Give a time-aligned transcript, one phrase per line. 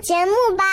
[0.00, 0.64] 节目吧。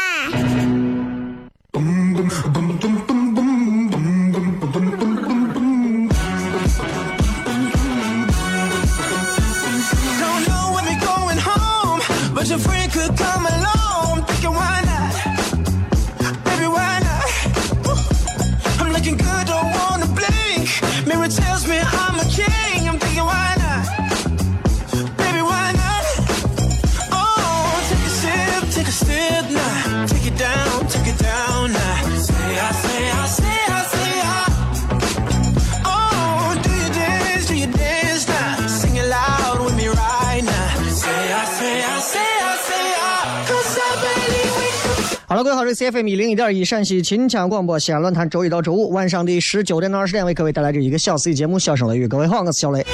[45.76, 52.06] C F M 一零一点一陕西秦腔广播西安论坛，周一到周五晚上的十九点到二十点，为各位带来这一个小时的节目《笑声雷雨》。
[52.08, 52.86] 各位好，我是小雷。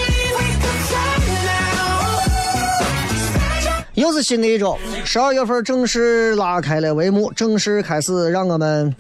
[3.93, 4.75] 又是新的一周，
[5.05, 8.91] 十二月份正式拉开了帷幕，正式开始让我们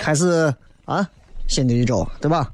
[0.00, 1.04] 开始啊，
[1.48, 2.48] 新的一周，对吧？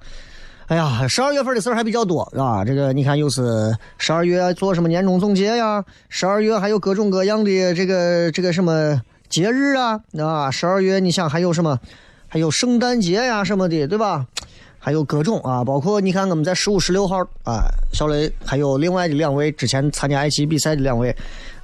[0.69, 5.85] 哎呀，十二月份的事儿还比较多，啊，这个你看，又是十二月做什么年终总结呀？
[6.09, 8.99] 十二月还有各种各样的这个这个什么？
[9.29, 11.79] 节日啊，啊，十二月你想还有什么？
[12.29, 14.27] 还有圣诞节呀什么的，对吧？
[14.79, 21.15] 还有各种啊，包括你看我们在十五、十六号啊，小雷还有另外的两位之前参加爱奇艺比赛的两位，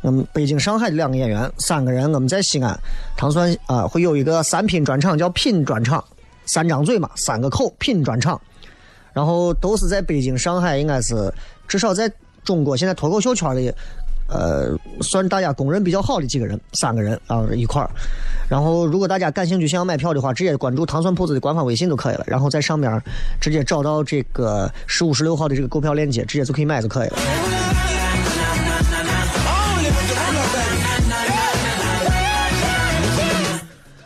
[0.03, 2.79] 嗯，北京、上海的两个演员，三个人我们在西安
[3.17, 6.03] 唐酸啊会有一个三品专场，叫品专场，
[6.47, 8.41] 三张嘴嘛，三个口品专场，
[9.13, 11.33] 然后都是在北京、上海，应该是
[11.69, 12.11] 至少在
[12.43, 13.73] 中国现在脱口秀圈里。
[14.27, 17.91] 呃，算大家公认比较好的几个人，三个人啊一块儿。
[18.49, 22.25] 然后，如果大家感兴趣想要买票的话，直接关注糖蒜铺子的官方微信就可以了。
[22.27, 23.01] 然后在上面
[23.41, 27.17] 直接找到这个十五、十六号的这个购票链接，直接就可以买就可以了。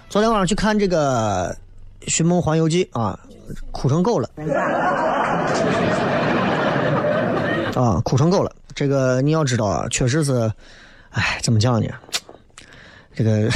[0.08, 1.52] 昨天晚上去看这个
[2.10, 3.18] 《寻梦环游记》啊，
[3.70, 4.28] 哭成狗了。
[7.74, 8.50] 啊，哭成狗了。
[8.78, 10.48] 这个你要知道啊，确实是，
[11.10, 11.88] 哎，怎么讲呢？
[13.12, 13.50] 这个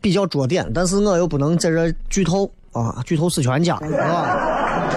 [0.00, 4.88] 比较着点，但是我又不能在这剧透啊，剧透死全家，是吧？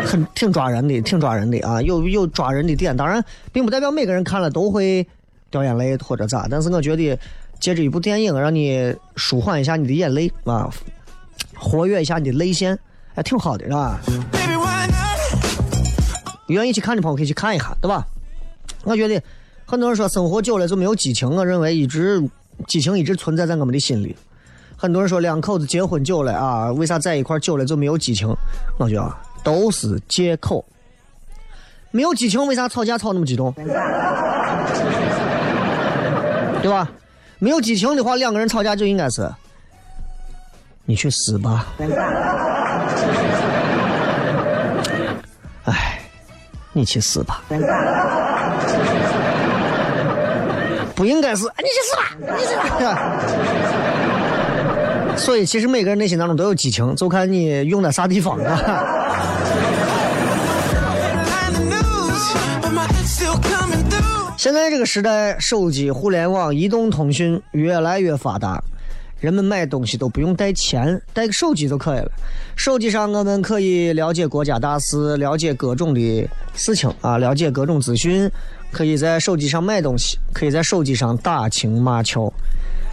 [0.06, 2.96] 很挺抓人的，挺抓人的啊，有有抓人的点。
[2.96, 3.22] 当然，
[3.52, 5.06] 并不代表每个人看了都会
[5.50, 7.18] 掉眼泪或者咋，但是我觉得
[7.60, 10.70] 借着一部电影，让你舒缓一下你的眼泪啊，
[11.54, 12.78] 活跃一下你的泪腺，
[13.14, 14.00] 还挺好的，是吧？
[16.48, 18.06] 愿意去看的朋友可以去看一看，对吧？
[18.84, 19.22] 我觉得
[19.64, 22.22] 很多人说生活久了就没有激情，我认为一直
[22.68, 24.16] 激情一直存在在我们的心里。
[24.76, 28.28] 很多人说两口子结婚久了啊，为啥在一块久了就没有激情？
[28.78, 29.12] 我觉得
[29.42, 30.64] 都是借口。
[31.90, 33.52] 没有激情，为啥吵架吵那么激动？
[36.62, 36.90] 对吧？
[37.38, 39.30] 没有激情的话，两个人吵架就应该是
[40.84, 41.66] 你去死吧。
[46.76, 47.42] 你去死吧！
[50.94, 52.02] 不应该是，你去死吧！
[52.20, 53.10] 你去死吧！
[55.16, 58.84] 所以，其实每个人内心当中都有激情，就看你用在啥地方了。
[64.36, 68.62] 现在这个时代，手机、互联网、移动通讯越来越发达，
[69.18, 72.10] 人们买东西都不用带钱，带个手机就可以了。
[72.54, 78.30] 手机上我们可以了解国家大事，了解各种的事情啊，了解各种资讯。
[78.72, 82.30] 可以在手机上买东西，可以在手机上打情骂俏。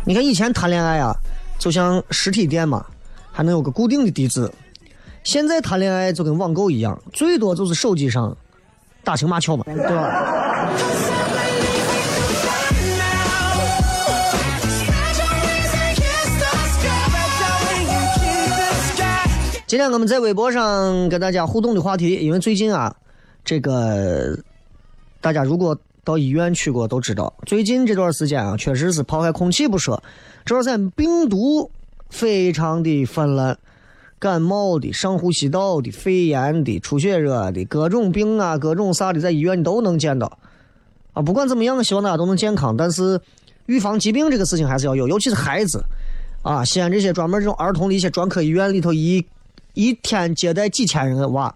[0.05, 1.13] 你看以前谈恋爱啊，
[1.59, 2.85] 就像实体店嘛，
[3.31, 4.49] 还能有个固定的地址。
[5.23, 8.35] 现在谈恋爱就跟网购一样，最多就是手机上
[9.03, 10.69] 打情骂俏嘛，对吧？
[19.73, 22.95] 今天我们在微博上跟大家互动的话题，因为最近啊，
[23.43, 24.37] 这个
[25.19, 30.03] 大家如果到医院去过都知道，最近这段时间啊，确实是抛开空气不说，
[30.45, 31.71] 这段时间病毒
[32.11, 33.57] 非常的泛滥，
[34.19, 40.37] 感冒的、上呼吸道的、肺炎的、出血热的各种病啊，各种啥的，在医院你都能见到。
[41.13, 42.77] 啊，不管怎么样，希望大家都能健康。
[42.77, 43.19] 但是
[43.65, 45.83] 预防疾病这个事情还是要有，尤其是孩子
[46.43, 49.25] 啊，西安这些专门这种儿童的一些专科医院里头一。
[49.73, 51.53] 一天接待几千人的娃，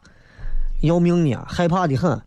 [0.82, 2.20] 要命呢，害怕的很。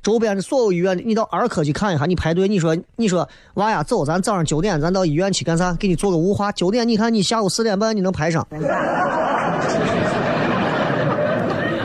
[0.00, 5.74] 周边的所有医院，你到儿科去看一下，你排队，你说，你说娃呀，走，咱早上九点，咱到医院去干啥？
[5.74, 6.52] 给你做个雾化。
[6.52, 8.46] 九点，你看你下午四点半你能排上？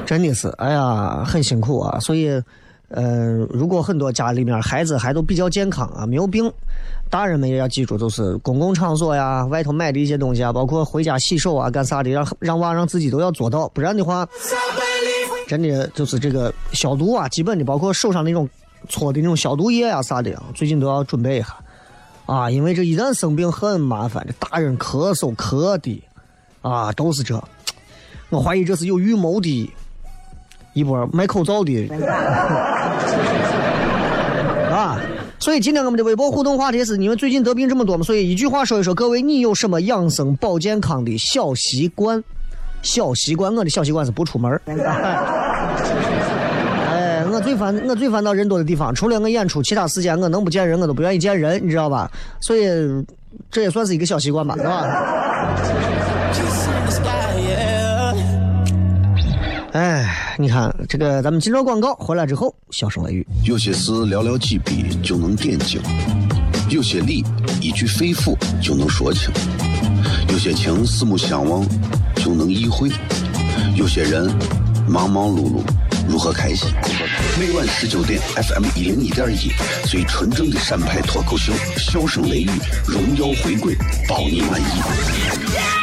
[0.05, 1.99] 真的是，哎呀，很辛苦啊。
[1.99, 2.29] 所以，
[2.89, 6.49] 呃，如果很多家里面孩子还都比较健康啊，没有病。
[7.13, 14.27] 大人们也要记住，就是公共场所呀，外头买的一些东西啊，包括回家洗手啊，干啥的，让让娃让自己都要做到，不然的话，
[15.47, 18.49] 真的就是这个消毒啊，基本的，包括手上那种
[18.89, 21.55] 搓的那种消毒液啊啥的，最近都要准备一下。
[22.25, 26.03] 啊，因为这一旦生病很麻烦，这大人咳嗽咳的
[26.63, 27.39] 啊，都是这，
[28.31, 29.71] 我怀疑这是有预谋的
[30.73, 31.87] 一波卖口罩的。
[34.73, 34.99] 啊。
[35.43, 38.03] 所以今天我们的微博互动话题是：你们最近得病这么多吗？
[38.05, 42.23] 所以一句话说一说，各位你有什么养生保健康的小习惯？
[42.81, 44.77] 小习惯，我的小习惯是不出门哎，
[47.29, 52.09] 我最烦我最烦到人多的地方，除了我演出，其他时间我能不见人我都不愿意见人，你知道吧？
[52.39, 52.63] 所以
[53.51, 54.87] 这也算是一个小习惯吧，对吧？
[59.73, 60.07] 哎，
[60.39, 63.25] 你看这个，咱们进入广告回来之后，笑声雷雨。
[63.43, 65.79] 有些事寥寥几笔就能点睛，
[66.69, 67.23] 有些理
[67.61, 69.31] 一句肺腑就能说清，
[70.29, 71.63] 有些情四目相望
[72.15, 72.89] 就能意会，
[73.75, 74.25] 有些人
[74.87, 75.61] 忙忙碌碌
[76.09, 76.67] 如何开心？
[77.39, 79.51] 每晚十九点，FM 一零一点一，
[79.87, 82.49] 最纯正的陕派脱口秀，笑声雷雨，
[82.87, 83.75] 荣耀回归，
[84.07, 85.82] 保你满意。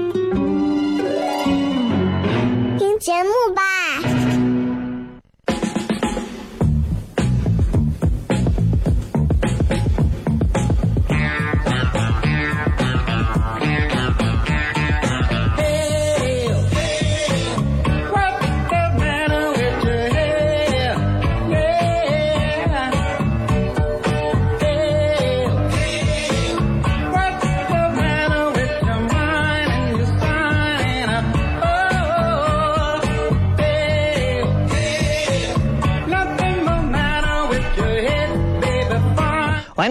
[3.01, 4.10] 节目吧。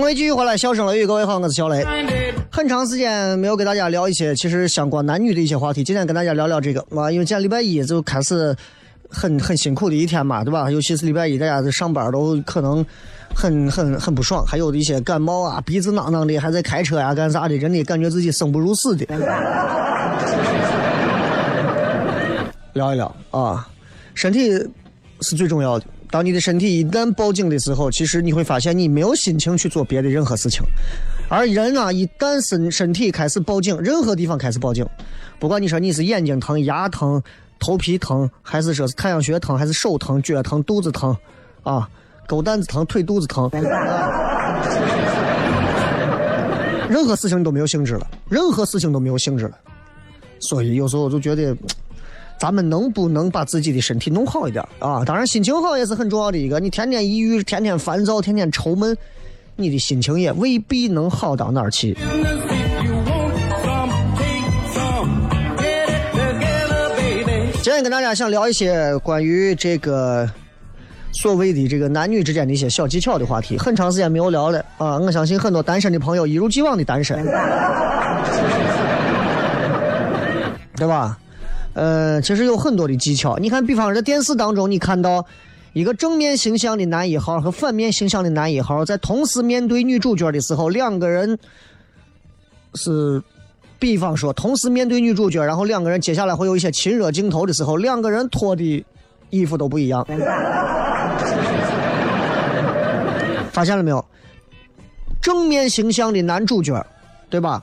[0.00, 1.85] 各位继续回来，笑声雷雨，各位好，我是小雷。
[2.50, 8.57] 很长时间没有给大家聊一些其实相关男女的一些话题，今天跟大家聊聊这个啊，因为今天礼拜一就开始
[9.11, 10.71] 很很辛苦的一天嘛，对吧？
[10.71, 12.83] 尤其是礼拜一，大家在上班都可能
[13.35, 19.04] 很很很不爽，还有的一些感冒啊、鼻子囔囔的，还在开车呀、干啥的，真的感觉自己生不如死的。
[22.73, 23.69] 聊一聊啊，
[24.14, 24.50] 身体
[25.21, 25.85] 是最重要的。
[26.11, 30.61] 当你的身体一旦报警的时候，其实你会发现你没有心情去做别的任何事情。
[31.29, 34.85] 而人啊，一旦身身体开始报警，任何地方开始报警，
[35.38, 37.23] 不管你说你是眼睛疼、牙疼、
[37.61, 41.17] 头皮疼，还是说是太阳穴疼，还是手疼、脚疼、肚子疼，
[41.62, 41.88] 啊，
[42.26, 43.49] 狗蛋子疼、腿肚子疼，
[46.88, 49.57] 任何事情你都没有兴致了，任何事情都没有兴致了。
[50.40, 51.57] 所以有时候我就觉得，
[52.40, 55.04] 咱们能不能把自己的身体弄好一点啊？
[55.04, 56.59] 当然，心情好也是很重要的一个。
[56.59, 58.97] 你天天抑郁，天天烦躁，天天愁闷，
[59.56, 61.94] 你的心情也未必能好到哪儿去。
[67.62, 70.26] 今天跟大家想聊一些关于这个
[71.12, 74.97] 所谓的这个男女之间的一些小技巧的话题，很长时间没有聊了啊！
[74.97, 77.23] 我相信很多单身的朋友一如既往的单身，
[80.76, 81.18] 对吧？
[81.75, 83.37] 呃，其实有很多的技巧。
[83.39, 85.25] 你看，比方说在电视当中，你看到
[85.73, 91.39] 一个正面形象的男一号和反面形象的男一号在同时面对女主角的时候，两个人
[92.75, 93.23] 是。
[93.79, 98.85] 比方说，同时面对女主角，然后两个人接下来会有一些亲热镜头的时候，两个人脱的
[99.31, 100.07] 衣服都不一样。
[103.50, 104.05] 发现了没有？
[105.23, 106.87] 正面形象的男主角，
[107.31, 107.62] 对吧？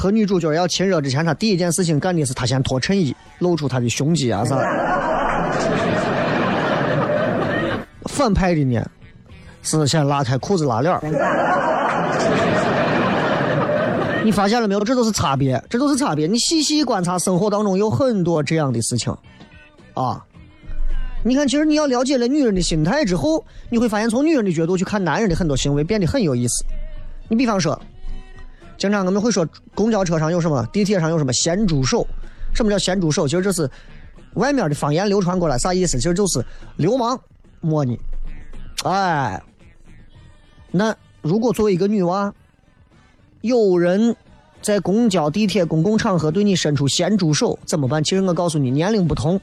[0.00, 4.56] 和女主角要亲热之前，他第一件事情干的是他先脱衬衣，露出他的胸肌啊啥。
[8.06, 8.82] 反派的呢，
[9.62, 10.98] 是先拉开裤子拉链。
[14.24, 14.82] 你发现了没有？
[14.82, 16.26] 这都是差别，这都是差别。
[16.26, 19.14] 你细细观察，生活当中有很多这样的事情，
[19.92, 20.24] 啊！
[21.22, 26.64] 你看，其实你要了解了女人的心态之后，你会发现，从女人的角度去看男人的很多行为变得很有意思。
[27.28, 27.78] 你比方说，
[28.80, 29.46] 经常我们会说，
[29.76, 32.04] 公交车上有什么，地铁上有什么咸猪手？
[32.52, 33.28] 什么叫咸猪手？
[33.28, 33.70] 其实这是
[34.34, 35.98] 外面的方言流传过来，啥意思？
[35.98, 36.44] 其实就是
[36.76, 37.20] 流氓
[37.60, 38.00] 摸你。
[38.84, 39.40] 哎，
[40.70, 42.34] 那如果作为一个女娃。
[43.42, 44.14] 有人
[44.60, 48.04] 在公交、地铁、公共场合对你伸出咸猪手，怎么办？
[48.04, 49.40] 其实我告诉你，年龄不同，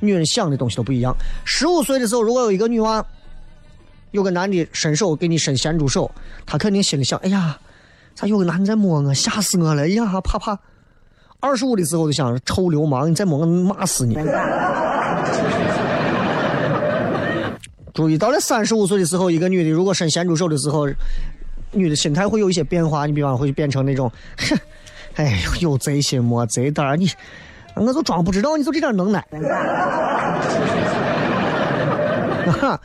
[0.00, 1.16] 女人想的东西都不一样。
[1.42, 3.02] 十五岁的时候，如果有一个女娃，
[4.10, 6.10] 有个男的伸手给你伸咸猪手，
[6.44, 7.58] 她肯定心里想：哎呀，
[8.14, 9.82] 咋有个男的在摸我，吓死我了！
[9.82, 10.58] 哎呀，怕怕。
[11.40, 14.16] 二十五的时候就想着：臭流氓，你再摸我，骂死你！
[17.92, 20.88] 注意，到了三十五岁的时候，一个女的如果伸咸猪手的时候。
[21.74, 24.54] 女的心态会有一些变化，你比方会变成那种，哼，
[25.16, 27.10] 哎呦，有贼心没贼胆，你，
[27.74, 29.24] 我就装不知道，你就这点能耐。
[32.60, 32.78] 哈，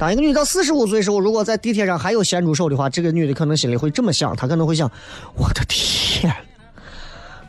[0.00, 4.90] 当一个女到四十五岁时候，如果在地铁上还有咸猪手的话，这个女的可能心里会这么想，她可能会想，
[5.36, 6.32] 我的天，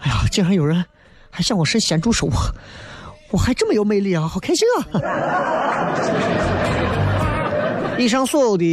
[0.02, 0.84] 哎呀，竟然有人
[1.30, 2.28] 还向我伸咸猪手，
[3.32, 4.84] 我还这么有魅力啊，好开心啊！
[7.98, 8.66] 以上所有的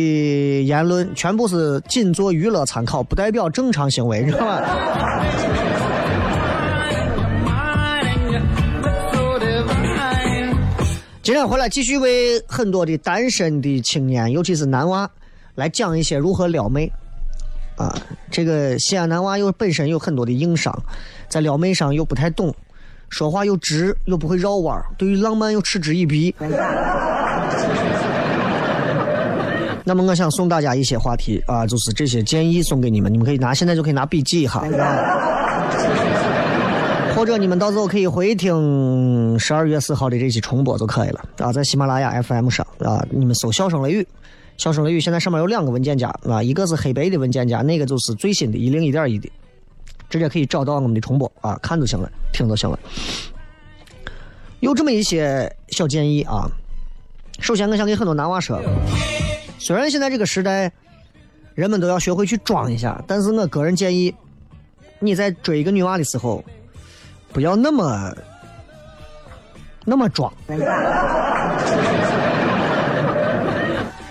[0.64, 4.60] 言论全部是仅做娱乐参考，不代表正常行为，知道吗？
[11.28, 15.06] 今天回来继续为很多的单身的青年，尤其是男娃，
[15.56, 16.90] 来讲一些如何撩妹。
[17.76, 17.94] 啊，
[18.30, 20.74] 这个西安男娃又本身有很多的硬伤，
[21.28, 22.54] 在撩妹上又不太懂，
[23.10, 26.34] 说话又直又不会绕弯，对于浪漫又嗤之以鼻。
[29.84, 34.62] 那么我想送大家一些话题啊，就是这些建议送给你们，你们可以拿，现在就可以拿笔记一下，
[37.18, 44.06] 或者你们到时候可以回听十二月四号的这期重播就可以了啊，在喜马拉雅 FM 上啊，你们搜“笑声雷雨
[44.56, 49.28] ”，“笑声雷雨”现在上面有两个文件夹啊，一个是黑白的文件夹，那个就是最新的一零一点一的，
[50.08, 52.78] 直接可以找到我们的重播啊，看就行了，听就行了。
[54.60, 56.46] 有这么一些小建议啊，
[57.40, 58.62] 首先我想给很多男娃说。
[59.58, 60.70] 虽然现在这个时代，
[61.56, 64.14] 人们都要学会去装一下，但是我个人建议，
[65.00, 66.44] 你在追一个女娃的时候，
[67.32, 68.12] 不要那么
[69.84, 70.32] 那么装。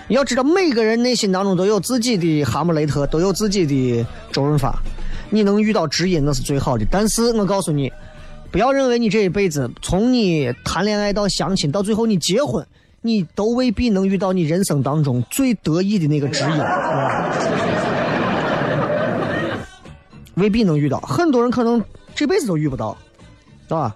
[0.07, 4.77] 你 要知道，每个人内心当中都有自己的哈姆雷特，都有自己的周润发。
[5.29, 7.91] 你能遇到知音那是最好的，但是我告诉你，
[8.51, 12.65] 不要认为你这一辈子，从你谈恋爱到相亲，到最后你结婚。
[13.01, 16.49] 你都未必能遇到你人生当中最得意的那个知音，
[20.35, 20.99] 未必能遇到。
[21.01, 21.81] 很多人可能
[22.15, 23.06] 这辈子都遇不到，是
[23.75, 23.95] 吧？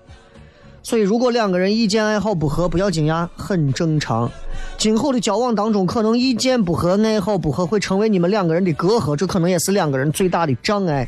[0.83, 4.31] 所以，如果两个人意见爱好不合，不要惊讶，很正常。
[4.77, 11.07] 今后的交往当中，可能意见不合、爱好不合，会成为你们两个人的隔阂，这可能也是两个人最大的障碍。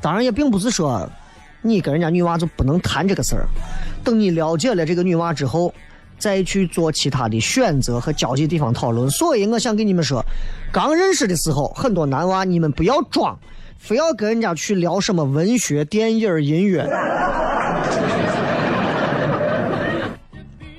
[0.00, 1.06] 当然，也并不是说
[1.60, 3.46] 你跟人家女娃就不能谈这个事儿。
[4.02, 5.72] 等你了解了这个女娃之后。
[6.20, 10.20] 再去做其他的选择和交际地方讨论，所以我想跟你们说，
[10.72, 13.38] 刚认识的时候，很多男娃你们不要装，
[13.78, 16.86] 非要跟人家去聊什么文学、电影、音乐。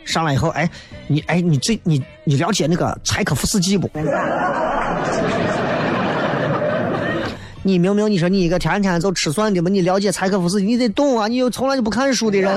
[0.05, 0.69] 上来以后，哎，
[1.07, 3.89] 你哎，你这，你你了解那个柴可夫斯基不？
[7.61, 12.51] 你明明你说你一个天天都吃蒜的嘛，你了解柴可夫斯基，你得懂啊，你又从来就不看书的人。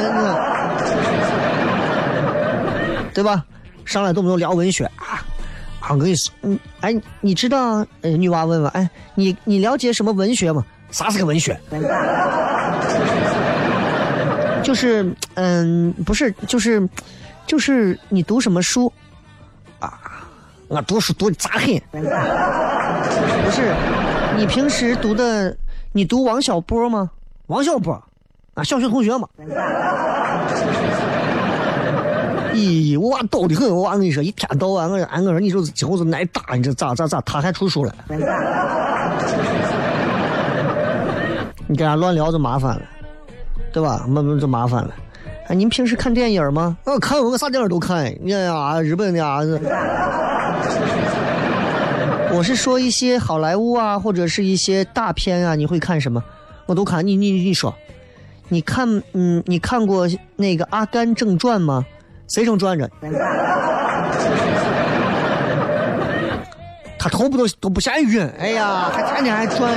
[3.15, 3.45] 对吧？
[3.85, 4.85] 上来动不动聊文学。
[4.97, 5.25] 啊。
[5.91, 7.87] 我跟你说，嗯，哎，你知道？
[8.01, 10.65] 呃，女娃问问，哎，你你了解什么文学吗？
[10.91, 11.59] 啥是个文学？
[14.62, 16.89] 就是，嗯，不是，就是，
[17.47, 18.93] 就是你读什么书？
[19.81, 19.99] 啊，
[20.69, 21.83] 我读书读的咋狠？
[21.91, 23.75] 不是。
[24.37, 25.55] 你平时读的，
[25.93, 27.11] 你读王小波吗？
[27.49, 27.93] 王小波，
[28.55, 29.29] 啊，小学同学嘛。
[32.54, 37.94] 咦，我娃逗的很，我娃跟你说，一天到晚，我俺我说你就今后是挨打，你这咋咋咋，他还出书了。
[41.66, 42.82] 你跟他乱聊就麻烦了，
[43.73, 44.04] 对吧？
[44.09, 44.94] 那那就麻烦了。
[45.47, 46.76] 哎，您平时看电影吗？
[46.85, 48.14] 我看，我啥电影都看。
[48.21, 49.40] 你呀，日本的啊。
[52.35, 56.23] 我是说一些好莱坞啊，或者是一些大片啊，你会看什么？
[56.66, 57.06] 我都看。
[57.06, 57.75] 你你你说，
[58.49, 60.06] 你看，嗯，你看过
[60.37, 61.85] 那个《阿甘正传》吗？
[62.33, 62.91] 谁正转着？
[66.99, 68.27] 他头不都都不嫌晕？
[68.39, 69.71] 哎呀，还天天还转，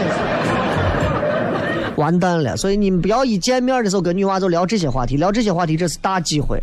[1.98, 2.56] 完蛋了！
[2.56, 6.62] 所以你们不要一见面的时候跟女娃就聊这些话题，聊这些话题这是大机会，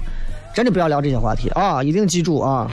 [0.55, 1.83] 真的不要聊这些话题啊！
[1.83, 2.71] 一定记住啊！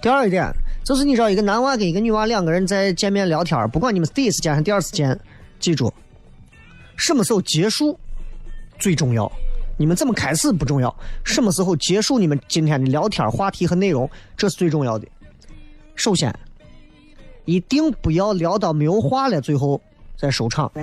[0.00, 0.48] 第二一点
[0.84, 5.18] 就是，你知道一个男娃跟一个女娃两个人在见面聊天，不管你们是第一次见还是第二次见，
[5.58, 5.92] 记住，
[6.96, 7.98] 什么时候结束
[8.78, 9.30] 最重要。
[9.76, 15.06] 你们怎么开始不重要，什么时候结束你们今天的聊天话题和内容，这是最重要的。
[15.94, 16.34] 首先，
[17.44, 19.80] 一定不要聊到没有话了，最后
[20.16, 20.70] 再收场，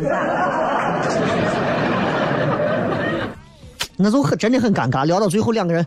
[3.98, 5.06] 那就很真的很尴尬。
[5.06, 5.86] 聊到最后两个人，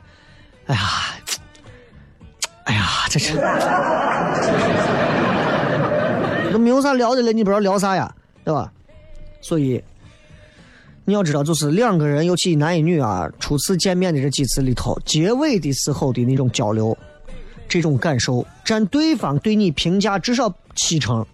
[0.66, 0.80] 哎呀。
[2.64, 3.34] 哎呀，这是
[6.52, 8.70] 都没有啥聊的了，你不知道聊啥呀，对吧？
[9.40, 9.82] 所以
[11.04, 16.96] 你要知道，就是两个人，尤其一男一女啊，初次见面的这几次里头，结尾的时候的那种交流，
[17.68, 21.24] 这种感受占对方对你评价至少七成。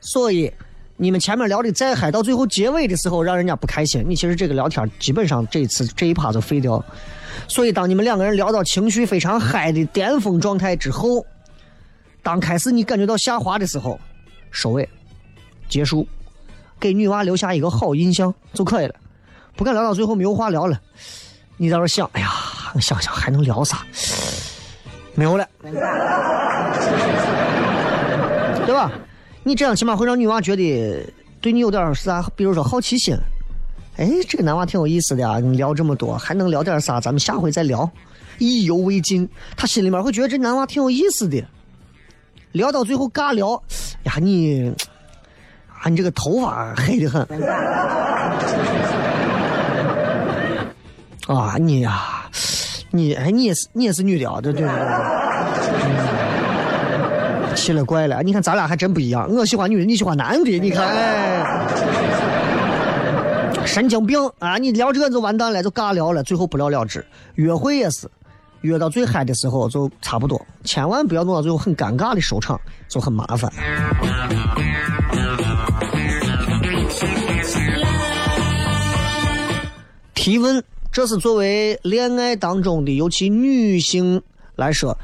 [0.00, 0.50] 所以
[0.96, 6.82] 你们前面聊的再嗨，到最后结尾的时候让人家不开心，你其实这个聊天基本上这一次这一趴就废掉。
[7.46, 11.24] 所以，当你们两个人聊到情绪非常嗨的巅峰状态之后，
[12.22, 13.98] 当开始你感觉到下滑的时候，
[14.50, 14.88] 收尾，
[15.68, 16.06] 结束，
[16.80, 18.94] 给女娃留下一个好印象就可以了。
[19.54, 20.80] 不敢聊到最后没有话聊了，
[21.58, 22.30] 你在这想，哎呀，
[22.80, 23.84] 想想还能聊啥？
[25.14, 25.46] 没有了，
[28.64, 28.90] 对吧？
[29.42, 33.14] 你这样起码会让女娃觉得对你有点啥，比如说好奇心。
[33.96, 35.38] 哎，这个男娃挺有意思的啊！
[35.40, 36.98] 你聊这么多，还能聊点啥？
[37.00, 37.90] 咱们下回再聊，
[38.38, 39.28] 意犹未尽。
[39.56, 41.44] 他心里面会觉得这男娃挺有意思的。
[42.52, 43.62] 聊到最后尬聊，
[44.04, 44.72] 呀，你，
[45.82, 47.22] 啊你这个头发黑的很
[51.26, 52.02] 啊，你呀，
[52.90, 54.40] 你哎，你也是你也是女的啊？
[54.42, 54.76] 这对对对。
[57.54, 59.28] 奇了怪了，你看咱俩还真不一样。
[59.30, 60.86] 我喜欢女的，你喜欢男的，你看。
[60.86, 61.66] 哎
[63.66, 64.58] 神经病啊！
[64.58, 67.06] 你聊这个就完蛋了，就尬聊了，最后不了了之。
[67.36, 68.10] 约会也是，
[68.62, 73.48] 约到最嗨的时候就差不多，千万不要弄到最后很尴尬的收场，就很麻烦。
[80.20, 84.20] 提问，这是作为恋爱当中的，尤其女性
[84.54, 84.94] 来说，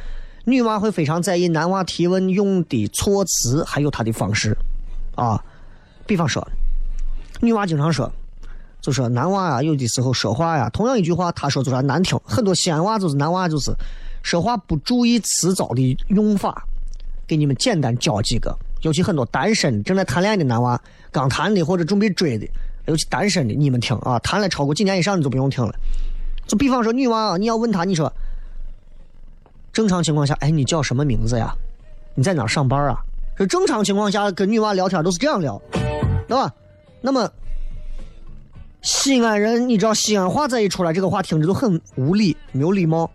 [0.45, 4.55] 女娃会非常在意男娃提问用的措辞，还有他的方式
[5.15, 5.43] 啊。
[6.05, 6.47] 比方说，
[7.41, 8.13] 女娃经常说。
[8.83, 12.21] 就说男娃啊，有的时候说话呀，同样一句话，他说就说难听。
[12.23, 13.73] 很多西安娃就是男娃，就是
[14.23, 16.69] 说话不注意词藻的用法。
[17.27, 20.79] 给你们简单教几个，尤其很多单身正在谈恋爱的男娃，
[21.11, 22.47] 刚谈的或者准备追的，
[22.87, 25.75] 尤其单身的，你们听啊，谈了超过几年以上的就不用听了。
[26.47, 28.13] 就比方说女娃啊，你要问她，你说
[29.73, 31.55] 正常情况下，哎，你叫什么名字呀？
[32.15, 32.97] 你在哪上班啊？
[33.37, 35.61] 这正常情况下跟女娃聊天都是这样聊，
[36.27, 36.53] 对吧？
[37.01, 37.31] 那么。
[38.83, 43.11] 西安人，你知道西安话再一出来，这个话听着都很无礼，没有礼貌。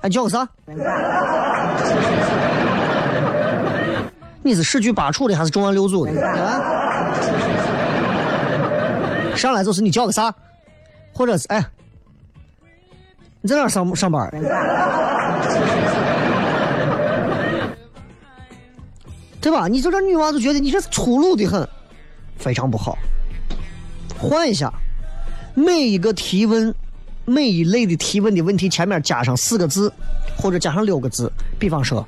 [0.00, 0.48] 哎，叫个啥？
[4.42, 6.26] 你是十居八处的还是中央六组的？
[6.26, 6.71] 啊？
[9.36, 10.34] 上来就是你叫个啥？
[11.12, 11.64] 或者是哎，
[13.40, 14.30] 你在哪上上班？
[19.40, 19.66] 对吧？
[19.66, 21.68] 你就这女娃就觉得你这粗鲁的很。
[22.38, 22.96] 非常不好。
[24.18, 24.72] 换一下，
[25.54, 26.74] 每一个提问，
[27.24, 29.92] 每一类的提问的问题前面加上四个字，
[30.36, 32.06] 或者加上六个字，比方说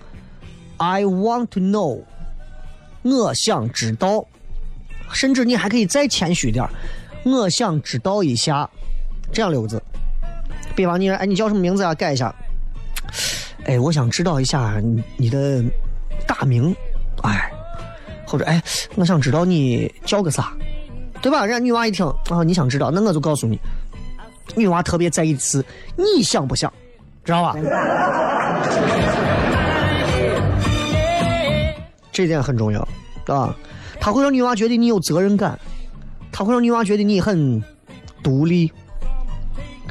[0.77, 2.03] ，I want to know，
[3.03, 4.25] 我想知道，
[5.13, 6.65] 甚至你还可以再谦虚点
[7.25, 8.69] 我想知道一下，
[9.33, 9.83] 这样六个字。
[10.77, 11.95] 比方你，哎，你叫什么名字啊？
[11.95, 12.35] 改一下。
[13.65, 15.63] 哎，我想知道一下你你的
[16.27, 16.75] 大名，
[17.23, 17.51] 哎，
[18.27, 18.63] 或者哎，
[18.95, 20.53] 我想知道你叫个啥，
[21.23, 21.47] 对吧？
[21.47, 23.59] 人家女娃一听啊，你想知道，那我就告诉你，
[24.55, 25.65] 女娃特别在意的是
[25.97, 26.71] 你想不想，
[27.25, 27.57] 知道吧？
[32.13, 32.87] 这点很重要，
[33.27, 33.55] 啊，
[33.99, 35.59] 他会让女娃觉得你有责任感，
[36.37, 37.63] 他会让女娃觉得你很
[38.21, 38.73] 独立，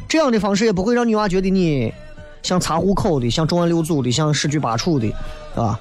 [0.10, 1.94] 这样的方式也不会让女娃觉得你。
[2.42, 5.10] 像查户口的，像重案六组的，像十局八处的，
[5.56, 5.80] 啊，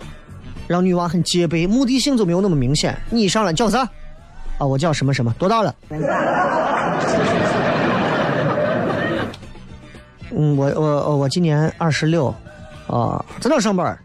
[0.69, 2.97] 让女娃很戒备，目的性就没有那么明显。
[3.11, 3.81] 你上来叫啥？
[4.59, 5.75] 啊，我叫什么什么，多大了？
[10.31, 12.33] 嗯，我我我今年二十六，
[12.87, 13.99] 啊，在哪上班？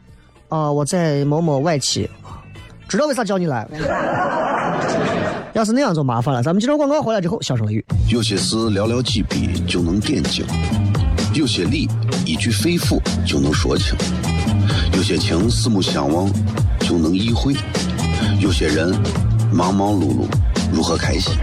[0.50, 2.10] 啊，我在某某外企。
[2.88, 3.68] 知道为啥叫你来？
[5.58, 6.44] 要是那样就麻烦了。
[6.44, 7.84] 咱们接着广告回来之后，笑声雷雨。
[8.08, 10.46] 有些事寥寥几笔就能点睛。
[11.34, 11.90] 有些理
[12.28, 13.96] 一句肺腑就能说清，
[14.94, 16.32] 有些情四目相望
[16.82, 17.56] 就能意会，
[18.40, 18.96] 有些人
[19.52, 20.28] 忙忙碌碌
[20.72, 21.34] 如何开心？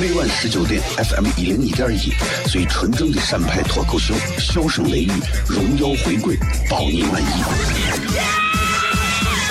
[0.00, 2.12] 每晚十九点，FM 一零一点一，
[2.50, 5.12] 最纯正的陕派脱口秀，笑声雷雨，
[5.46, 6.36] 荣耀回归，
[6.68, 8.43] 保你满意。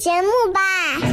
[0.00, 1.09] 节目吧。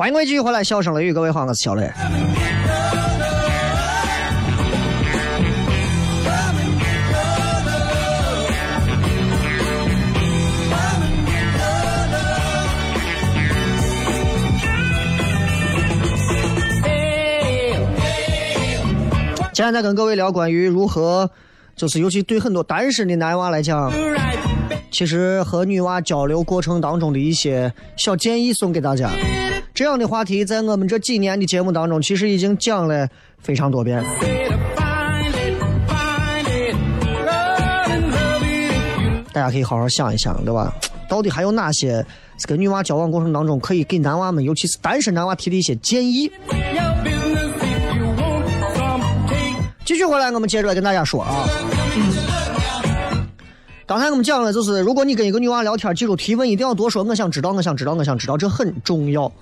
[0.00, 1.86] 欢迎各位继续回来，笑声雷雨，各位好，我是小雷。
[19.52, 21.30] 现在跟各位聊关于如何，
[21.76, 23.92] 就是尤其对很多单身的男娃来讲，
[24.90, 29.10] 其实和女娃交流过程当中的一些小建议，送给大家。
[29.72, 34.04] 这样的话题在我们这几年的节目当中，其实已经讲了非常多遍。
[39.32, 40.74] 大家可以好好想一想，对吧？
[41.08, 42.04] 到底还有哪些
[42.46, 46.30] 跟女娃交往过程当中可以给男娃们，尤其是单身男娃提的一些建议？
[49.84, 51.48] 继续回来，我们接着来跟大家说啊。
[53.90, 59.32] 刚才我们讲了，就是如果你跟一个女娃聊天，记住提问一定要多说，我想知道，我想知道，我想知道，这很重要。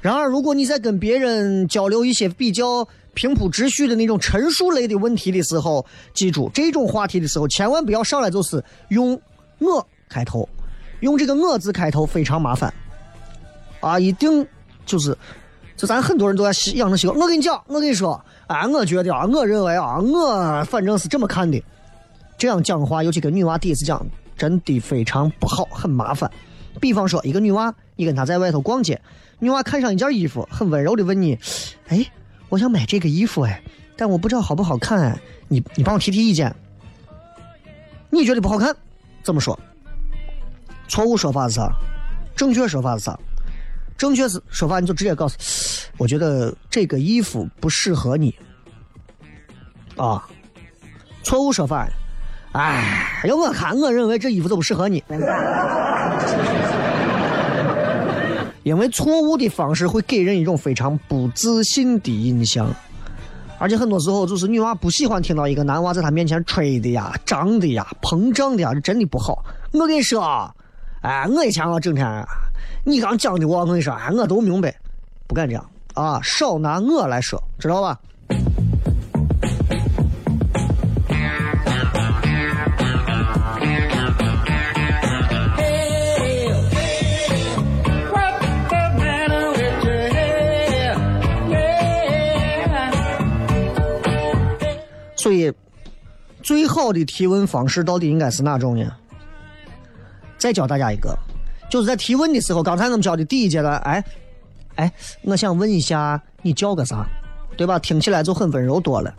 [0.00, 9.20] 然而，如果你在跟别人交流一些比较平铺直叙的那种陈述类的问题的时候，记住这种话题的时候，千万不要上来就是用
[9.60, 10.48] “我”开头，
[11.00, 12.72] 用这个“我”字开头非常麻烦
[13.80, 14.00] 啊！
[14.00, 14.46] 一定
[14.86, 15.14] 就是，
[15.76, 17.20] 就咱很多人都在养成习惯。
[17.20, 21.62] 我跟你讲，我跟你说，哎，我觉得啊，我认为啊，我反正是这么看的。
[22.36, 24.04] 这样讲话，尤其跟女娃第一次讲，
[24.36, 26.30] 真的非常不好，很麻烦，
[26.80, 29.00] 比方说，一个女娃，你跟她在外头逛街，
[29.38, 31.38] 女娃看上一件衣服，很温柔的问你
[31.88, 32.04] ：“哎，
[32.48, 33.62] 我想买这个衣服哎，
[33.96, 36.54] 但我不知道好不好看哎，你你帮我提提意见。”
[38.10, 38.74] 你觉得不好看，
[39.22, 39.58] 怎么说？
[40.86, 41.72] 错误说法是啥？
[42.36, 43.18] 正确说法是啥？
[43.96, 45.38] 正确是说法你就直接告诉，
[45.96, 48.34] 我觉得这个衣服不适合你。
[49.96, 50.28] 啊，
[51.22, 51.88] 错误说法，
[52.54, 55.02] 哎，要我看，我认为这衣服就不适合你。
[58.62, 62.66] 因为错误的方式会给人一种非常不自信的印象，
[63.58, 69.44] 而且很多时候就是女娃不喜欢听到一个男娃在她面前吹的呀、胀的呀、膨胀的呀，这真的不好。
[69.72, 70.48] 我跟你说，
[71.02, 72.24] 哎，我以前我整天，
[72.84, 74.74] 你刚讲的我，我跟你说，哎，我都明白，
[75.26, 77.98] 不敢这样啊，少拿我来说，知道吧？
[96.44, 98.84] 最好的提问方式到底应该是哪种呢？
[100.36, 101.16] 再教大家一个，
[101.70, 104.04] 就是在提问的时候，刚才我们教的第一阶段，哎，
[104.74, 107.06] 哎，我想问一下，你叫个啥？
[107.56, 107.78] 对吧？
[107.78, 109.14] 听起来就很温柔多了。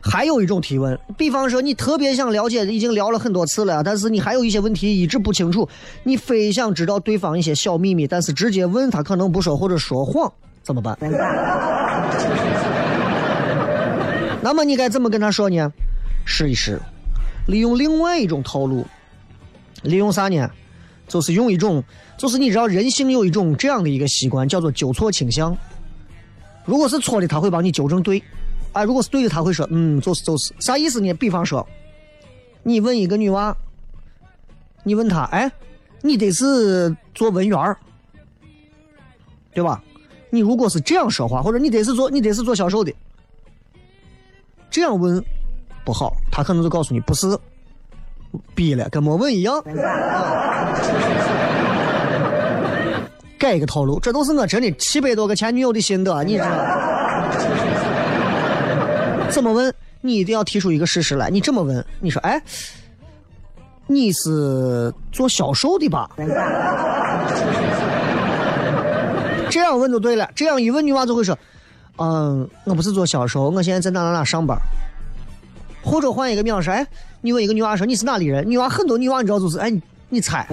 [0.00, 5.68] 还有一种提问，比方说你特别想了解，已经聊了很多次了，但是你还有一些问题一直不清楚，
[6.04, 10.32] 你非想知道对方一些小秘密，但是直接问他可能不说或者说谎，
[10.62, 10.96] 怎么办？
[14.40, 15.72] 那么你该怎么跟他说呢？
[16.26, 16.78] 试一试，
[17.46, 18.86] 利用另外一种套路，
[19.82, 20.50] 利用啥呢？
[21.08, 21.82] 就是用一种，
[22.18, 25.56] 就是你知道人性有一种这样的一个习惯，叫做纠错倾向。
[26.64, 28.20] 如果是错的，他会帮你纠正对；
[28.72, 30.52] 啊，如果是对的，他会说嗯，就是就是。
[30.58, 31.14] 啥意思呢？
[31.14, 31.64] 比方说，
[32.64, 33.56] 你问一个女娃，
[34.82, 35.50] 你问她，哎，
[36.02, 37.76] 你得是做文员
[39.54, 39.80] 对吧？
[40.28, 42.92] 你如果是这样说话，或者你得是做，你得是做销售的。
[44.68, 45.24] 这样问
[45.86, 47.38] 不好，他可能就告诉你不是，
[48.56, 49.62] 逼了，跟没问一样。
[53.38, 56.48] 改一个套路，这都是我真的七百多个前女友的心得，你知道？
[59.30, 59.72] 怎么问？
[60.00, 61.30] 你一定要提出一个事实来。
[61.30, 62.42] 你这么问，你说，哎，
[63.86, 66.10] 你是做销售的吧？
[69.50, 70.28] 这样问就对了。
[70.34, 71.38] 这样一问，女娃就会说。
[71.98, 74.58] 嗯，我不是做销售，我现在在哪哪哪上班。
[75.86, 76.84] 或者换一个描述，哎，
[77.20, 78.48] 你问一个女娃说你是哪里人？
[78.50, 79.72] 女娃很多女娃你知道就是，哎，
[80.08, 80.44] 你猜，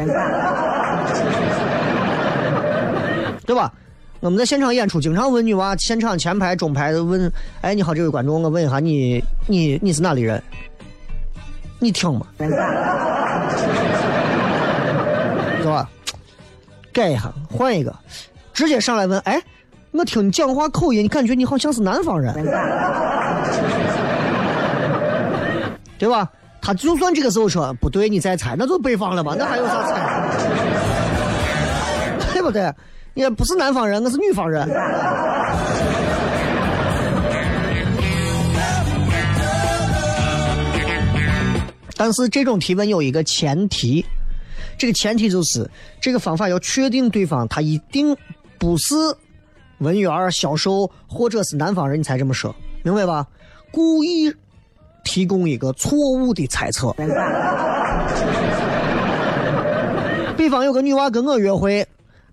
[3.45, 3.73] 对吧？
[4.19, 10.41] 我们在现场演出，经常问女娃，现场前排、中排问，哎，你好，这位观众，我问一下你，你你是哪里人？
[11.79, 12.49] 你听嘛，是
[15.65, 15.89] 吧？
[16.93, 17.91] 改一下，换一个，
[18.53, 19.41] 直接上来问，哎。
[19.91, 22.33] 我听你讲话口音，你感觉你好像是南方人，
[26.03, 26.29] 对吧？
[26.61, 29.33] 他就算这个时候说不对，你再猜，那就北方了吧？
[29.39, 29.95] 那还有啥猜？
[32.33, 32.69] 对不对？
[33.13, 34.67] 也不是南方人，我是女方人。
[41.95, 44.05] 但是这种提问有一个前提，
[44.77, 45.65] 这个前提就是
[46.01, 48.13] 这个方法要确定对方他一定
[48.59, 48.93] 不是。
[49.77, 53.25] 文员、销售，或者是南方人，你才这么说，明白吧？
[53.71, 54.29] 故意
[55.03, 56.95] 提供一个错误的猜测。
[60.35, 61.87] 比方有个女娃跟我约会，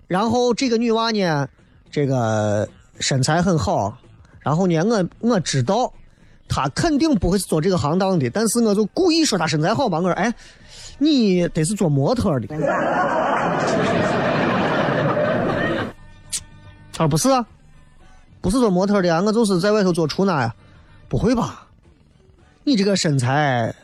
[0.07, 1.47] 然后这个女娃呢，
[1.91, 3.97] 这个身材很好，
[4.41, 5.93] 然后呢，我我知道
[6.49, 10.33] 她肯定不会是做这个行当的，但是我就故意说她身材好吧，我说，哎，
[10.99, 12.57] 你得是做模特的。
[16.99, 17.47] 啊，不是啊，
[18.41, 20.55] 不是做模特的啊，我就是在外头做出纳呀。
[21.09, 21.67] 不会吧？
[22.65, 23.75] 你这个身材，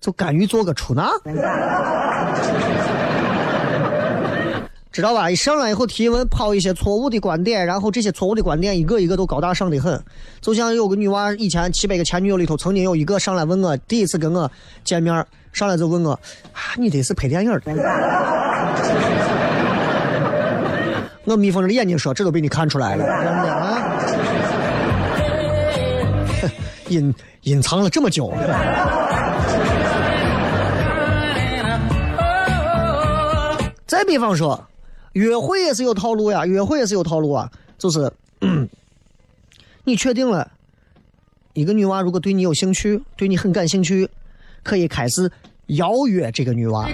[0.00, 1.10] 就甘于做个出纳？
[4.92, 5.30] 知道吧？
[5.30, 10.02] 一上来以后提问，抛一些错误的观点，然后这些错误的观点一个一个都高大上的很。
[10.40, 14.50] 就像有个女娃，以前七百个前女友里头，曾经有一个上来问我，第一次跟我
[14.82, 16.10] 见面，上来就问我，
[16.52, 17.72] 啊，你得是拍电影的。
[21.24, 24.02] 我眯缝着眼睛说：“这都被你看出来了，真的啊！
[26.90, 28.32] 隐隐藏了这么久。”
[33.86, 34.62] 再比方说，
[35.14, 37.50] 约会也是有套路呀，约会也是有套路啊。
[37.76, 38.10] 就是，
[39.82, 40.48] 你确定了，
[41.54, 44.08] 一个女娃如果对你有兴趣，对你很感兴趣，
[44.62, 45.28] 可以开始
[45.66, 46.88] 邀约这个女娃，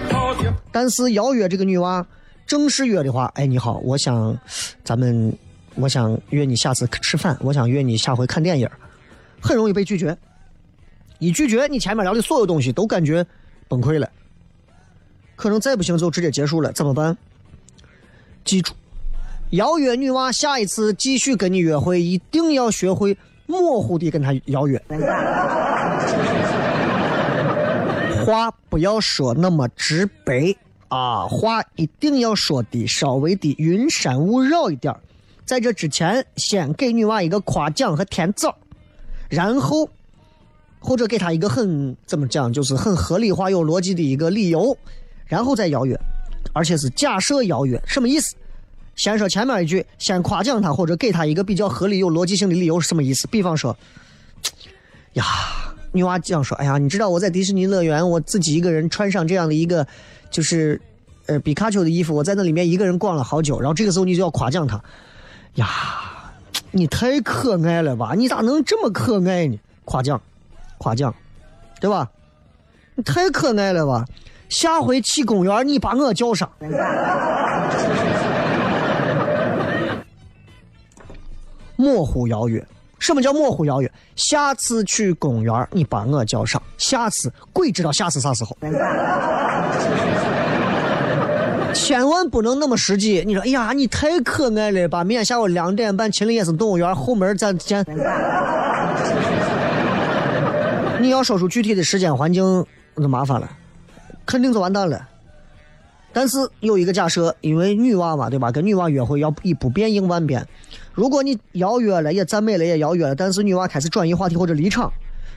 [0.73, 2.07] 但是邀约这个女娃
[2.47, 4.35] 正式约的话，哎，你好，我想
[4.83, 5.37] 咱们，
[5.75, 8.67] 我想约你下次吃饭，我想约你下回看电影，
[9.47, 10.19] 很容易被拒绝。
[11.21, 13.25] 一拒绝，你前面聊的所有东西都感觉
[13.69, 14.11] 崩溃了，
[15.37, 17.17] 可能再不行就直接结束了，怎么办？
[18.45, 18.75] 记住，
[19.51, 24.83] 邀约女娃下一次继续跟你约会，一定要学会模糊的跟她邀约。
[28.25, 30.55] 话不要说那么直白
[30.89, 34.95] 啊，话一定要说的稍微的云山雾绕一点
[35.45, 38.55] 在这之前，先给女娃一个夸奖和甜枣，
[39.29, 39.89] 然后
[40.79, 44.77] 或者给他一个很怎么讲，就是很合理化、有逻辑的一个理由，
[45.27, 45.99] 然后再邀约，
[46.53, 48.35] 而且是假设邀约，什么意思？
[48.95, 53.27] 先说前面一句，先夸奖他，或者给他一个比较合理、有逻辑性的理由是什么意思？
[53.29, 53.77] 比方说，
[55.15, 55.25] 呀。
[55.93, 59.87] 女娃这样说：“哎呀，你知道我在迪士尼乐园，我自己一个人穿上这样的一个，
[60.31, 60.79] 就是，
[61.25, 63.59] 呃，皮卡丘的衣服，我在那里面一个人逛了好久。
[63.59, 64.79] 然后这个时候你就要夸奖他，
[65.55, 65.67] 呀，
[66.77, 68.13] 你太可爱了吧？
[68.15, 69.59] 你咋能这么可爱呢？
[69.87, 70.21] 夸奖，
[70.77, 71.15] 夸奖，
[71.81, 72.07] 对吧？
[72.95, 74.05] 你太可爱了吧？
[74.51, 76.51] 下回去公园你把我叫上，
[81.77, 82.63] 模糊邀约。”
[82.99, 83.91] 什么叫模糊邀约？
[84.15, 86.63] 下次去公园你把我叫上。
[86.77, 88.55] 下次鬼知道下次啥时候？
[91.77, 93.23] 千万不能那么实际。
[93.25, 95.05] 你说，哎呀，你太可爱了吧！
[95.05, 97.85] 明天下午两点半，秦岭野生动物园后门再见。
[100.99, 103.49] 你要说出具体的时间环境，那就麻烦了，
[104.25, 105.01] 肯定就完蛋了。
[106.13, 108.51] 但是有一个假设，因为女娃嘛，对吧？
[108.51, 110.45] 跟女娃约会要以不变应万变。
[110.93, 114.91] 如果你邀约了，也赞美了，也邀约了，但是女娃开始转移话题或者离场，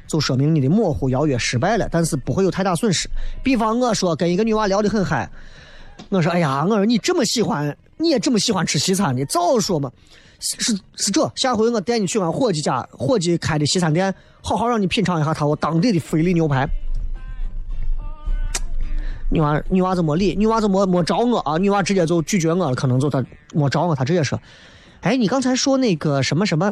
[0.07, 1.87] 就说明你的模糊邀约失败了。
[1.91, 3.07] 但是不会有太大损失。
[3.43, 5.29] 比方我说跟一个女娃聊得很嗨，
[6.07, 9.91] 我说哎呀，我说你这么喜欢，你也这么喜欢吃西餐的，早说嘛。
[10.41, 16.65] 是是这，下回我带你去俺伙计家，伙计开的西餐店，好好让你品尝一下他我当地的菲力牛排。
[19.29, 21.57] 女娃女娃子没理，女娃子没没找我啊！
[21.57, 23.21] 女娃直接就拒绝我了，可能就她
[23.53, 24.39] 没找我，她直接说
[25.01, 26.71] ：“哎，你刚才说那个什么什么，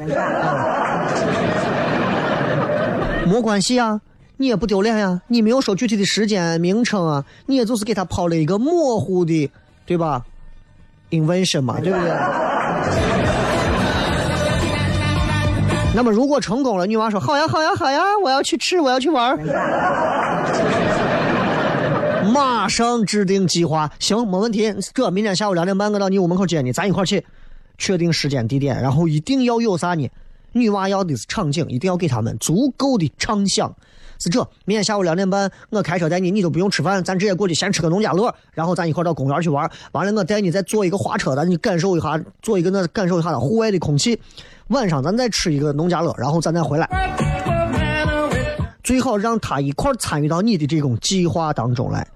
[3.26, 4.00] 没关系啊，
[4.38, 9.52] 你也不丢脸呀，你没有说具体的时间名称啊，你也就是给他抛了一个模糊的，
[9.86, 10.24] 对吧
[11.10, 12.10] ？invention 嘛，对不对？
[15.96, 19.36] 那么如果成功了，女娃说：好呀，好呀，好呀，我要去吃，我要去玩。”
[22.32, 24.72] 马上制定计划，行，没问题。
[24.94, 27.26] 这明天下午两点半，我到你屋门口接你，咱一块去，
[27.80, 30.08] 确定时间地点，然后一定要有啥呢？
[30.52, 33.74] 女娃要的是场景，一定要给他们足够的畅想。
[34.20, 39.70] 是这，明天下午两点半，我开车带你，你都不用吃饭，咱直接过去先吃个农家乐，然后咱一块到公园去玩。
[39.92, 44.20] 完了，我带你再坐一个花车，咱你感受一下，坐一个那感受一下户外的空气。
[44.70, 46.90] 晚上咱再吃一个农家乐，然后咱再回来。
[48.84, 52.08] 最好让他一块参与到你的这种计划当中来。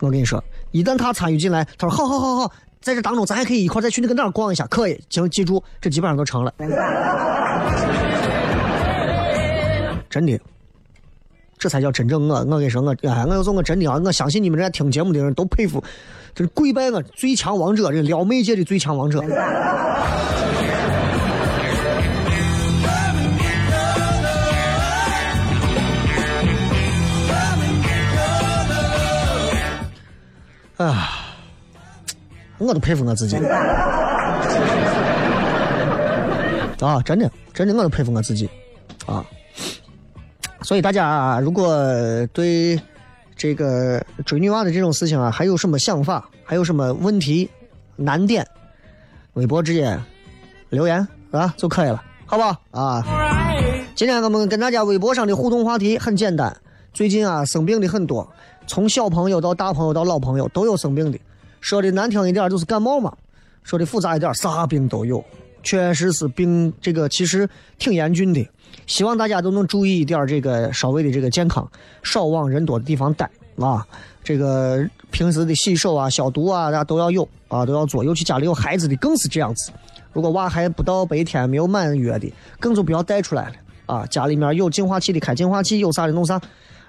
[0.00, 6.52] 我跟你说，一旦他参与进来，他说好好好好，在这当中咱还可以一块再去那个哪儿逛一下，可以，行，记住，这基本上都成了。
[10.10, 10.38] 真的，
[11.64, 12.34] 这才叫真正我。
[12.40, 15.82] 我跟你说，我哎，我要说我真的啊，我相信你们这听节目的人都佩服，
[16.34, 19.22] 就是跪拜我最强王者，这撩妹界的最强王者。
[30.76, 31.08] 啊，
[32.58, 33.42] 我都佩服我自己啊！
[37.02, 38.50] 真的，真的，我都佩服我自己
[39.06, 39.24] 啊！
[40.64, 41.76] 所以大家啊如果
[42.32, 42.80] 对
[43.36, 47.48] 这个追女娃的这种事情啊，还有什么想法，还有什么问题
[47.96, 48.46] 难点，
[49.34, 49.96] 微博直接
[50.70, 53.04] 留言啊就可以了，好不好啊？
[53.94, 56.56] 今天我们跟大家微博上的互动话题很简单，
[56.94, 58.26] 最近啊生病的很多。
[58.66, 61.18] 从小朋友到大朋友到老朋友都有生病的，
[61.60, 63.14] 说的难听一点就是感冒嘛，
[63.64, 65.22] 说的复杂一点啥病都有，
[65.62, 67.46] 确实是病这个其实
[67.78, 68.48] 挺严峻的，
[68.86, 71.68] 希望大家都能注意一点这个稍微的这个健康，
[72.02, 73.86] 少往人多的地方待啊，
[74.22, 79.70] 这个平时的洗手啊、消毒啊，大家都要有啊，都要做，尤其家里有孩子的更是这样子，
[80.12, 83.54] 如果娃还不到白天没有满月的，更就不要带出来了
[83.86, 86.40] 啊，家里面有净化器的开净化器，有啥的弄啥，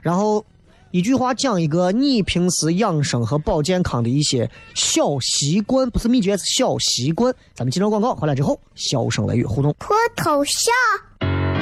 [0.02, 0.46] 然后。
[0.92, 7.34] 一句话讲一个你平时养生和保健康的一些小习惯，不是秘诀，是小习惯。
[7.54, 9.76] 咱们进入广告，回来之后，笑声雷雨互动。
[9.78, 11.35] 脱头像。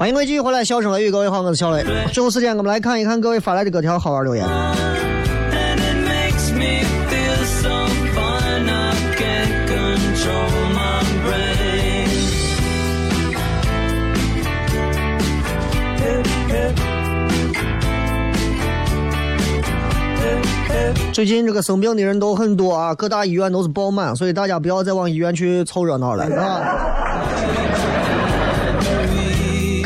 [0.00, 1.84] 欢迎各位继续回来，笑声雷雨，各位好，我是小雷。
[2.10, 4.46] 最后时间，我们来看一看各位发来的各条好玩留言。
[21.12, 27.59] 最近这个生病的人都很多啊，各大医院都是爆满，所以大家不要再往医院去凑热闹了，啊。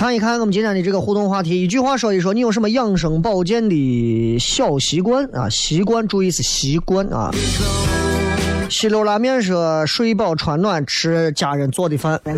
[0.05, 5.49] 看一看我们今天的这个互动话题，一句话说一说，你有什么养生保健的小习惯啊？
[5.49, 7.31] 习惯，注意是习惯啊。
[8.69, 12.35] 西流拉面说睡饱穿暖吃家人做的饭，非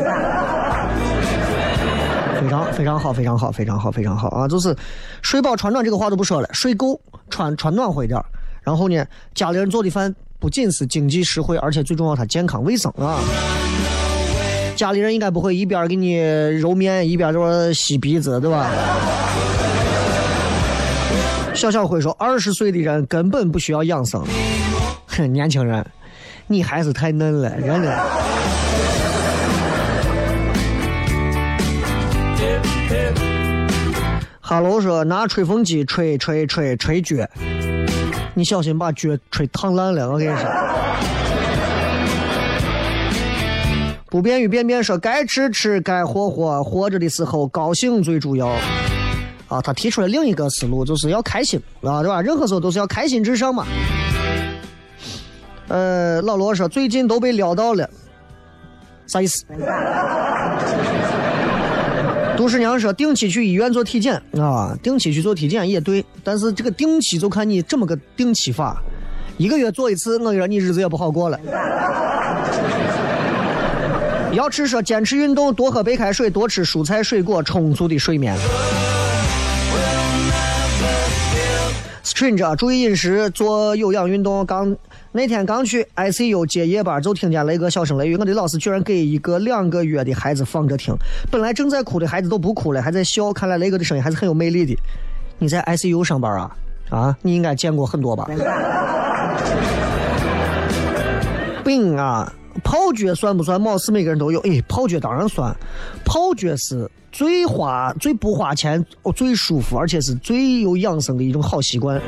[2.49, 4.47] 常非常好，非常好，非常好，非常好啊！
[4.47, 4.73] 就是
[5.21, 7.01] 睡饱穿暖这个话都不说了，睡够，
[7.31, 8.23] 穿穿暖和一点，
[8.63, 9.05] 然后呢，
[9.35, 13.19] 家里人做的饭不仅是经济实惠，而且最重要它健康卫生啊。
[14.77, 16.21] 家里人应该不会一边给你
[16.61, 18.71] 揉面，一边就说吸鼻子，对吧？
[21.55, 24.23] 小小辉说：“二十岁的人根本不需要养生。”
[25.09, 25.85] 哼，年轻人，
[26.47, 27.99] 你还是太嫩了，真的。
[34.43, 37.17] 哈喽说：“拿吹风机吹吹吹吹脚，
[38.35, 40.47] 你小心把脚吹烫烂了，我跟你说。”
[44.09, 48.49] 不便与便便说该吃吃该活活，活着的时候高兴最主要。
[49.49, 52.21] 啊，他提出了另一个思路，就是要开心啊，对吧？
[52.21, 53.65] 任何时候都是要开心至上嘛。
[55.69, 57.89] 呃，老罗说最近都被撩到了，
[59.07, 59.45] 啥意思？
[62.37, 68.83] 杜十娘说定期去医院做体检啊，定期去做体检也对，但是这个定期就看你这么个定期法，
[69.39, 71.39] 一个月做一次，我跟你说你日子也不好过了。
[74.37, 78.37] 要吃说坚持运动，多喝白开水，多吃蔬菜水果，充足的睡眠。
[82.05, 84.45] Stranger，注意饮食，做有氧运动。
[84.45, 84.77] 刚
[85.13, 88.17] 那天刚去 ICU 接夜班，就听见雷哥笑声雷雨。
[88.19, 90.95] 我的老师居然给一个两个月的孩子放着听，
[91.31, 93.33] 本来正在哭的孩子都不哭了，还在笑。
[93.33, 94.79] 看来雷哥的声音还是很有魅力的。
[95.39, 96.55] 你在 ICU 上班啊？
[96.91, 98.29] 啊，你应该见过很多吧？
[101.65, 102.31] 病啊！
[102.63, 103.61] 泡脚算不算？
[103.61, 104.41] 貌似每个人都有。
[104.41, 105.55] 哎，泡脚当然算。
[106.05, 112.01] 泡脚是最花、最不花钱、哦最舒服，而且是最有养生的一种好习惯。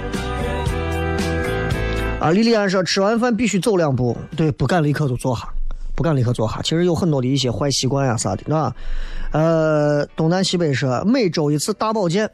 [2.20, 5.48] 啊，莉莉安说吃完饭必须走两步，对，不敢立刻就坐下，
[5.94, 6.60] 不敢立刻坐下。
[6.62, 8.74] 其实有很多的一些坏习惯呀啥的，啊。
[9.30, 12.28] 呃，东南西北说每周一次大保健。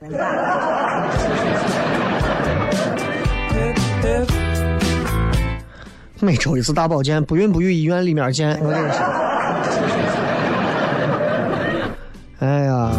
[6.25, 8.59] 每周一次大保健，不孕不育医院里面见。
[8.63, 8.99] 我跟你说，
[12.39, 12.91] 哎呀，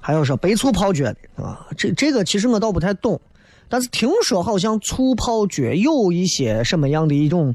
[0.00, 3.20] 还有说白醋泡脚的啊，这这个其实我倒不太懂，
[3.68, 7.54] 但是听说好像醋泡脚有一些什么样的一种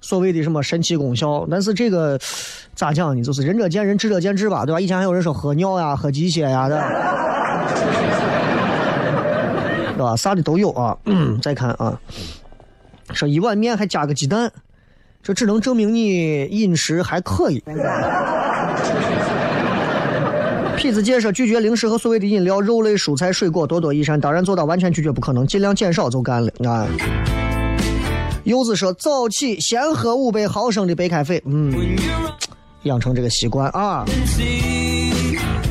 [0.00, 2.18] 所谓的什么神奇功效，但是这个
[2.74, 3.22] 咋讲呢？
[3.22, 4.80] 就是仁者见仁，智者见智吧，对吧？
[4.80, 6.82] 以前还有人说喝尿呀、喝鸡血呀的。
[10.00, 10.16] 是吧？
[10.16, 10.96] 啥的都有啊。
[11.04, 12.00] 嗯，再看啊，
[13.12, 14.50] 说一碗面还加个鸡蛋，
[15.22, 17.62] 这只能证明你饮食还可以。
[20.78, 24.18] 痞子姐说拒绝零食和所谓的饮料，肉类、蔬菜、水果多多益善。
[24.18, 26.86] 当然做到完全拒绝不可能，尽量减少就干了啊。
[28.44, 31.70] 柚子说早起先喝五百毫升的白开水，嗯，
[32.84, 34.06] 养成这个习惯啊。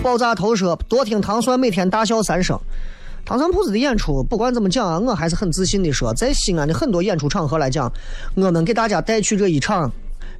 [0.03, 2.55] 爆炸头说多听糖蒜，每天大笑三声。
[3.30, 7.93] 糖蒜铺子的演出，不管怎么讲啊，我还是很自信的说，在西安的很多演出场合来讲，
[8.34, 9.91] 我们给大家带去这一场。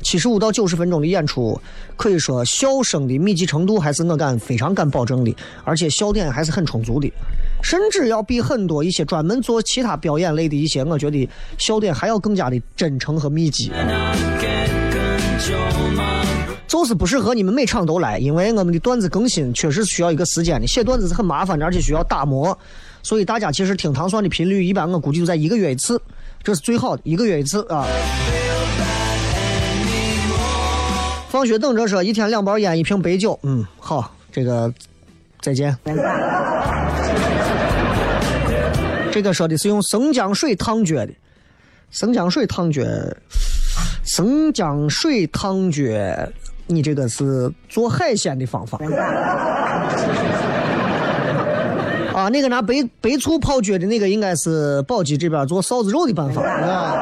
[0.02, 1.62] 七十五到九十分钟的演出，
[1.96, 7.14] 可以说笑声的密集程度还是我敢非常敢保证的，而且笑点还是很充足的，
[7.62, 11.30] 甚至要比很多一些专门做其他表演类的一些，我觉得
[11.60, 13.72] 笑点还要更加的真诚和密集。
[16.70, 22.56] 就是不适合你们每场都来，因为我们的段子更新确实需要一个时间的，写段子是很麻烦的，而且需要打磨，
[23.02, 26.00] 所以大家其实听糖蒜的频率一般我估计就在一个月一次，
[26.44, 27.88] 这是最好的一个月一次啊。
[31.30, 33.40] 放学等着说，一天两包烟，一瓶白酒。
[33.42, 34.72] 嗯，好，这个
[35.42, 35.76] 再见。
[39.12, 41.10] 这个说的是用生姜水烫脚的，
[41.90, 42.84] 生姜水烫脚，
[44.04, 45.82] 生姜水烫脚，
[46.70, 48.78] 你这个是做海鲜的方法。
[52.14, 56.96] 啊，那个拿白白醋泡脚的那个，应该是宝鸡这边做臊子肉的办法 啊。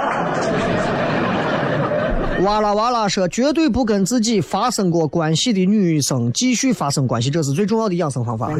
[2.44, 8.50] 哇啦哇啦说，绝对不跟自己发生过关系的女生继续发生关系，这是最重要的养生方法。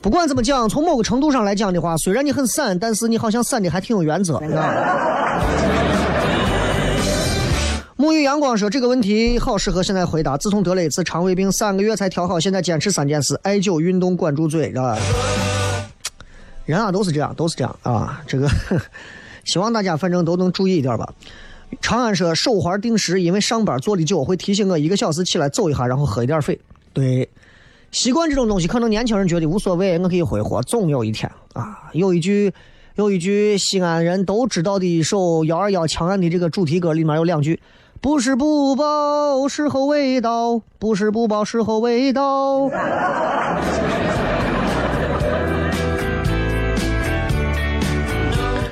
[0.00, 4.40] 不管怎么讲，从某个程度上来讲的话，虽然你很散，但是你好像散的还挺有原则。
[7.98, 10.36] 沐浴阳光说这个问题好适合现在回答。
[10.36, 14.98] 自从得了一次肠胃病，三个月才调好，现在坚持三件事：艾灸、运动、管住嘴，是吧？
[16.66, 18.46] 人啊，都是这样，都是这样啊，这个。
[19.44, 21.14] 希望大家反正都能注意一点吧。
[21.80, 26.60] 长安说手环定时，因为上班坐的久，会提醒我一个小时起来走一下，然后喝一点水。
[26.92, 27.26] 对，
[27.92, 31.88] 习惯这种东西，可能年轻人觉得无所谓，我可以挥霍，总有一天啊。
[31.94, 32.52] 有一句，
[32.96, 37.58] 有一句西安人都知道的一首幺二幺枪案的这个主题歌，里面有两句：
[38.00, 42.70] 不是不报，时候未到；不是不报，时候未到。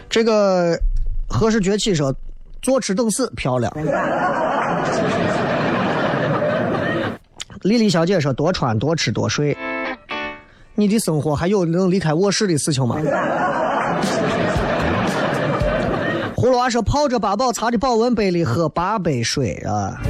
[0.08, 0.78] 这个
[1.28, 2.14] 何时崛起说
[2.62, 3.72] ：“坐吃等死，漂亮。”
[7.62, 9.56] 丽丽小姐说：“多穿多吃多睡。”
[10.76, 12.96] 你的生活还有能离开卧室的事情吗？
[16.64, 20.00] 他说：“泡着八宝茶的保温杯里喝八杯水啊，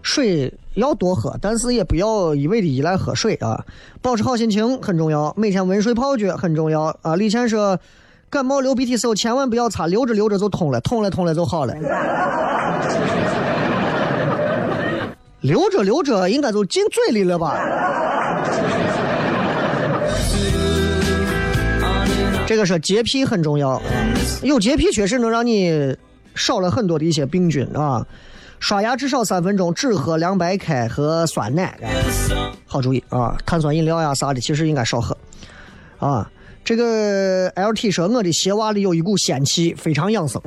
[0.00, 3.62] 水要多喝，但是也不要一味的依赖喝水啊。
[4.00, 7.78] 保持好心情很重要，每天温水泡脚很重要啊。”李倩说。
[8.28, 11.74] 感冒流鼻涕时候千万不要擦，流着流着就通了，通了通了就好了。
[15.42, 17.56] 流着流着应该就进嘴里了吧？
[22.46, 23.80] 这个是洁癖很重要，
[24.42, 25.96] 有洁癖确实能让你
[26.34, 28.06] 少了很多的一些病菌啊。
[28.60, 31.78] 刷牙至少三分钟，只喝凉白开和酸奶，
[32.64, 33.36] 好主意啊。
[33.44, 35.16] 碳酸饮料呀啥的，其实应该少喝
[35.98, 36.30] 啊。
[36.64, 40.40] 这个 L T 说我的鞋袜里有一股仙气，非常养生。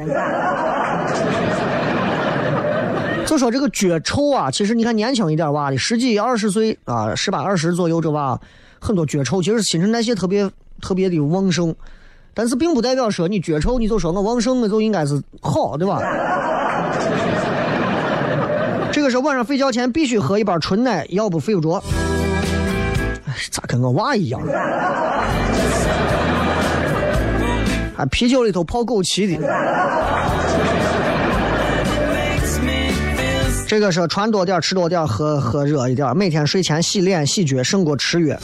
[3.26, 8.40] 就说这个脚臭啊，其实你看年轻一点娃的，十几二十岁啊，十八二十左右这娃，
[8.80, 10.50] 很多脚臭，其实新陈代谢特别
[10.80, 11.76] 特别的旺盛。
[12.34, 16.00] 但是并不代表说你脚臭，你就说我旺盛，我就应该是好，对吧？
[18.92, 21.84] 这个是晚上睡觉前必须喝一包纯奶，要不睡不着。
[23.52, 24.42] 咋跟我娃一样？
[27.98, 29.42] 啊，啤酒里头泡枸杞的。
[33.68, 36.18] 这个是穿多点，吃多点，喝喝热一点。
[36.18, 38.36] 每天睡前洗脸洗脚，胜过吃药。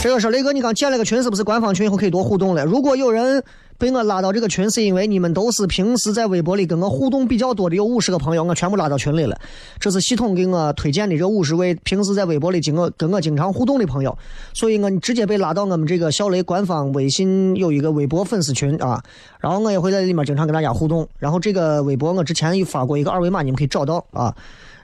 [0.00, 1.86] 这个是雷哥，你刚建了个群，是不是官方群？
[1.86, 2.64] 以后可以多互动了。
[2.64, 3.42] 如果有人。
[3.80, 9.38] 被我拉到这个群，是因为你们都是平时在微博里跟我互动比较多的，有五十个朋友，我全部拉到群里了。
[9.78, 14.18] 这是系统给我推荐的这五十位平时在微博里经我跟我经常互动的朋友，
[14.52, 19.00] 所以我直接被拉到我们这个小雷官方微信有一个微博粉丝群啊。
[19.38, 21.06] 然后我也会在里面经常跟大家互动。
[21.20, 24.34] 然后这个微博我之前也发过一个二维码，你们可以找到啊。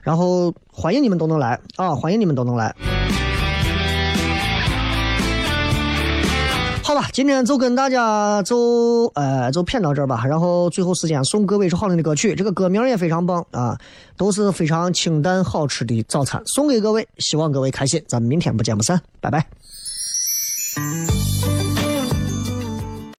[0.03, 2.73] 然后欢迎你们都能来啊，欢迎你们都能来。
[6.95, 10.23] 吧，今天就跟大家就呃就骗到这儿吧。
[10.25, 13.77] 然后最后时间送各位一首好听的歌曲，这个歌名也非常棒啊，
[14.17, 18.01] 都是非常清淡好吃的早餐，送给各位，希望各位开心。
[18.07, 19.45] 咱们明天不见不散，拜拜。